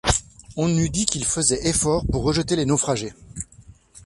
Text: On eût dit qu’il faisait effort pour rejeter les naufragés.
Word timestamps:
On 0.57 0.75
eût 0.79 0.89
dit 0.89 1.05
qu’il 1.05 1.23
faisait 1.27 1.67
effort 1.67 2.07
pour 2.11 2.23
rejeter 2.23 2.55
les 2.55 2.65
naufragés. 2.65 3.13